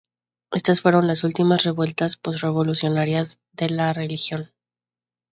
[0.51, 4.49] Estas fueron las últimas revueltas post-revolucionarias en la región.